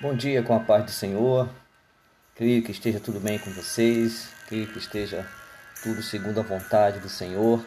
[0.00, 1.50] Bom dia com a paz do Senhor.
[2.36, 4.32] Creio que esteja tudo bem com vocês.
[4.46, 5.26] Creio que esteja
[5.82, 7.66] tudo segundo a vontade do Senhor.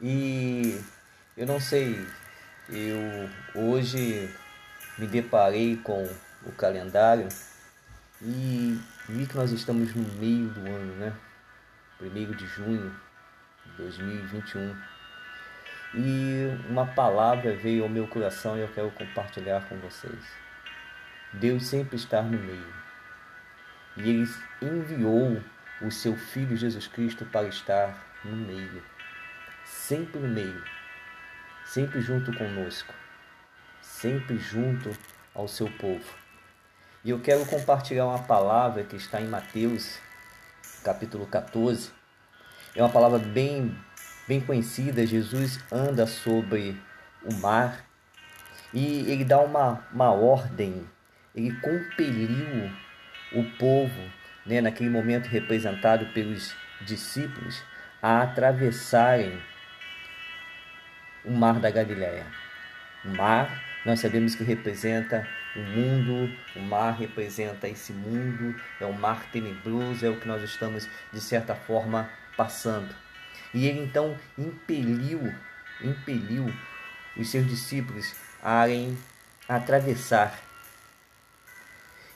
[0.00, 0.80] E
[1.36, 2.06] eu não sei,
[2.70, 4.34] eu hoje
[4.96, 6.08] me deparei com
[6.46, 7.28] o calendário
[8.22, 8.80] e
[9.10, 11.12] vi que nós estamos no meio do ano, né?
[12.00, 12.96] 1 de junho
[13.66, 14.74] de 2021.
[15.96, 20.40] E uma palavra veio ao meu coração e eu quero compartilhar com vocês.
[21.32, 22.74] Deus sempre está no meio.
[23.96, 24.28] E Ele
[24.60, 25.42] enviou
[25.80, 28.82] o seu Filho Jesus Cristo para estar no meio.
[29.64, 30.62] Sempre no meio.
[31.64, 32.92] Sempre junto conosco.
[33.80, 34.94] Sempre junto
[35.34, 36.04] ao seu povo.
[37.02, 39.98] E eu quero compartilhar uma palavra que está em Mateus,
[40.84, 41.90] capítulo 14.
[42.76, 43.76] É uma palavra bem,
[44.28, 45.06] bem conhecida.
[45.06, 46.80] Jesus anda sobre
[47.24, 47.84] o mar
[48.72, 50.86] e ele dá uma, uma ordem
[51.34, 52.70] ele compeliu
[53.32, 54.10] o povo,
[54.44, 57.62] né, naquele momento representado pelos discípulos,
[58.02, 59.40] a atravessarem
[61.24, 62.26] o mar da Galileia.
[63.04, 68.92] O mar, nós sabemos que representa o mundo, o mar representa esse mundo, é um
[68.92, 72.94] mar tenebroso, é o que nós estamos, de certa forma, passando.
[73.54, 75.32] E ele então impeliu,
[75.80, 76.52] impeliu
[77.16, 78.66] os seus discípulos a
[79.48, 80.38] atravessar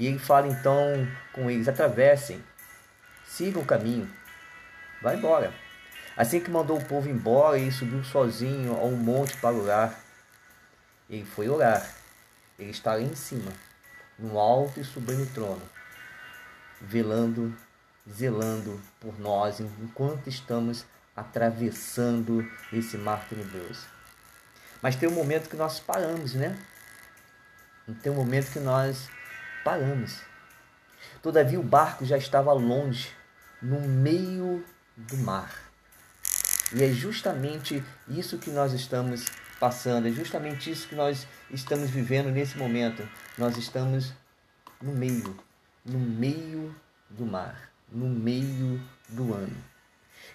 [0.00, 2.42] e ele fala então com eles: atravessem,
[3.26, 4.10] sigam o caminho,
[5.02, 5.52] vai embora.
[6.16, 10.00] Assim que mandou o povo embora, ele subiu sozinho ao monte para orar.
[11.08, 11.86] Ele foi orar.
[12.58, 13.52] Ele está lá em cima,
[14.18, 15.62] no alto e sublime trono,
[16.80, 17.54] velando,
[18.10, 23.86] zelando por nós enquanto estamos atravessando esse mar tenebroso.
[24.80, 26.58] Mas tem um momento que nós paramos, né?
[28.02, 29.08] Tem um momento que nós
[29.64, 30.20] paramos.
[31.22, 33.10] Todavia o barco já estava longe,
[33.60, 34.64] no meio
[34.96, 35.52] do mar.
[36.72, 39.26] E é justamente isso que nós estamos
[39.58, 43.06] passando, é justamente isso que nós estamos vivendo nesse momento.
[43.36, 44.12] Nós estamos
[44.80, 45.36] no meio,
[45.84, 46.74] no meio
[47.08, 49.56] do mar, no meio do ano.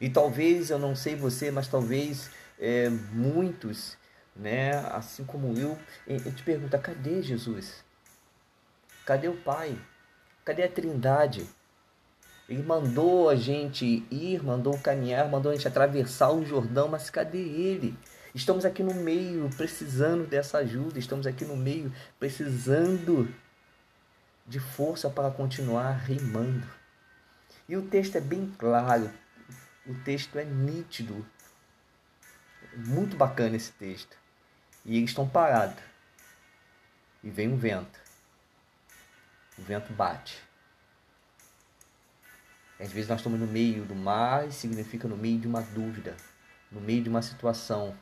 [0.00, 3.96] E talvez, eu não sei você, mas talvez é, muitos,
[4.34, 7.83] né, assim como eu, eu te pergunta, cadê Jesus?
[9.04, 9.78] Cadê o Pai?
[10.46, 11.46] Cadê a Trindade?
[12.48, 17.38] Ele mandou a gente ir, mandou caminhar, mandou a gente atravessar o Jordão, mas cadê
[17.38, 17.96] ele?
[18.34, 23.32] Estamos aqui no meio, precisando dessa ajuda, estamos aqui no meio, precisando
[24.46, 26.66] de força para continuar remando.
[27.68, 29.10] E o texto é bem claro,
[29.86, 31.24] o texto é nítido,
[32.74, 34.16] muito bacana esse texto.
[34.84, 35.82] E eles estão parados,
[37.22, 38.03] e vem um vento
[39.58, 40.42] o vento bate.
[42.78, 46.16] Às vezes nós estamos no meio do mar e significa no meio de uma dúvida,
[46.70, 47.96] no meio de uma situação,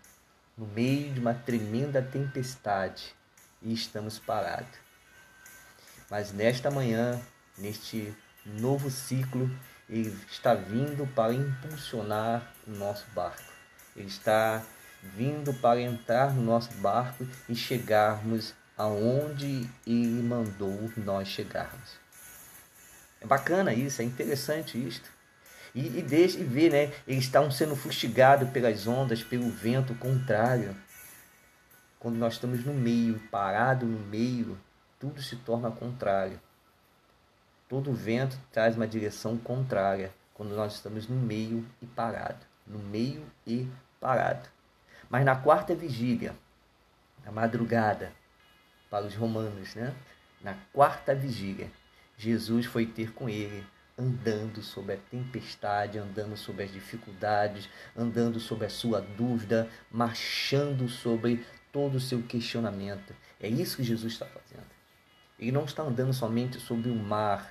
[0.57, 3.15] no meio de uma tremenda tempestade
[3.61, 4.79] e estamos parados.
[6.11, 7.21] Mas nesta manhã,
[7.57, 8.15] neste
[8.45, 9.51] novo ciclo,
[9.89, 13.53] ele está vindo para impulsionar o nosso barco.
[13.95, 14.63] Ele está
[15.03, 22.01] vindo para entrar no nosso barco e chegarmos aonde ele mandou nós chegarmos.
[23.21, 25.09] É bacana isso, é interessante isto.
[25.73, 26.93] E, e e ver, né?
[27.07, 30.77] Eles estavam sendo fustigados pelas ondas, pelo vento contrário.
[32.01, 34.59] Quando nós estamos no meio, parado no meio,
[34.99, 36.41] tudo se torna contrário.
[37.69, 42.45] Todo vento traz uma direção contrária quando nós estamos no meio e parado.
[42.67, 44.49] No meio e parado.
[45.09, 46.35] Mas na quarta vigília,
[47.25, 48.13] na madrugada,
[48.93, 49.95] para os romanos, né?
[50.43, 51.71] Na quarta vigília,
[52.19, 53.65] Jesus foi ter com ele,
[53.99, 61.43] andando sobre a tempestade, andando sobre as dificuldades, andando sobre a sua dúvida, marchando sobre
[61.73, 63.15] todo o seu questionamento.
[63.41, 64.67] É isso que Jesus está fazendo.
[65.39, 67.51] Ele não está andando somente sobre o mar,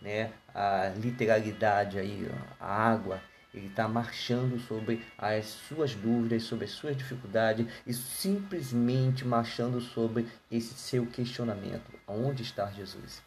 [0.00, 0.32] né?
[0.54, 2.30] A literalidade aí,
[2.60, 3.20] a água,
[3.52, 10.28] ele está marchando sobre as suas dúvidas, sobre as suas dificuldades e simplesmente marchando sobre
[10.50, 11.90] esse seu questionamento.
[12.06, 13.22] Onde está Jesus?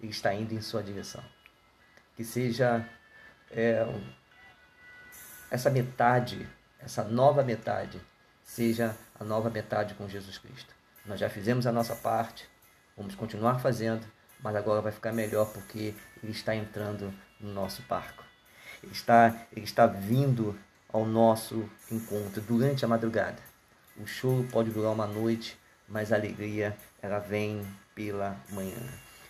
[0.00, 1.22] Ele está indo em sua direção.
[2.16, 2.84] Que seja
[3.50, 3.86] é,
[5.50, 6.48] essa metade,
[6.80, 8.00] essa nova metade,
[8.42, 10.74] seja a nova metade com Jesus Cristo.
[11.06, 12.48] Nós já fizemos a nossa parte,
[12.96, 14.04] vamos continuar fazendo,
[14.40, 18.29] mas agora vai ficar melhor porque Ele está entrando no nosso barco.
[18.82, 23.38] Ele está, ele está vindo ao nosso encontro durante a madrugada.
[23.96, 28.78] O choro pode durar uma noite, mas a alegria ela vem pela manhã.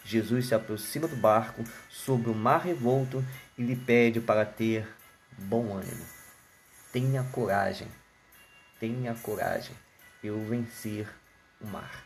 [0.05, 3.25] Jesus se aproxima do barco sobre o mar revolto
[3.58, 4.88] e lhe pede para ter
[5.37, 6.05] bom ânimo.
[6.93, 7.88] Tenha coragem,
[8.79, 9.76] tenha coragem.
[10.23, 11.08] Eu vencer
[11.61, 12.05] o mar.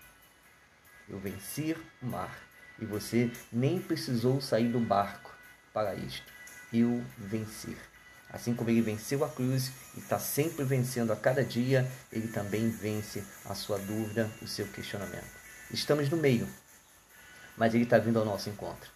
[1.09, 2.37] Eu vencer o mar.
[2.79, 5.35] E você nem precisou sair do barco
[5.73, 6.34] para isto.
[6.77, 7.77] Eu vencer.
[8.29, 12.69] Assim como ele venceu a cruz e está sempre vencendo a cada dia, ele também
[12.69, 15.31] vence a sua dúvida, o seu questionamento.
[15.71, 16.49] Estamos no meio,
[17.57, 18.91] mas ele está vindo ao nosso encontro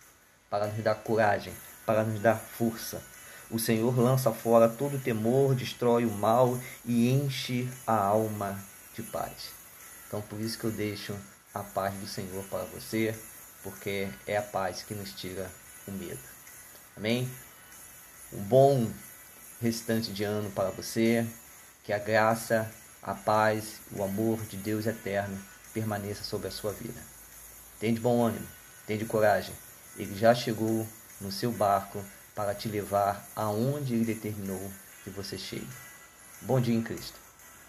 [0.51, 1.55] para nos dar coragem,
[1.87, 3.01] para nos dar força.
[3.49, 8.59] O Senhor lança fora todo temor, destrói o mal e enche a alma
[8.93, 9.53] de paz.
[10.09, 11.15] Então, por isso que eu deixo
[11.55, 13.15] a paz do Senhor para você,
[13.63, 15.49] porque é a paz que nos tira
[15.87, 16.19] o medo.
[16.97, 17.31] Amém?
[18.33, 18.91] Um bom
[19.61, 21.27] restante de ano para você.
[21.85, 22.71] Que a graça,
[23.03, 25.39] a paz, o amor de Deus eterno
[25.73, 27.01] permaneça sobre a sua vida.
[27.81, 28.47] Tem de bom ânimo,
[28.87, 29.55] tem de coragem.
[29.97, 30.87] Ele já chegou
[31.21, 32.05] no seu barco
[32.35, 34.71] para te levar aonde ele determinou
[35.03, 35.69] que você chegue.
[36.43, 37.28] Bom dia em Cristo.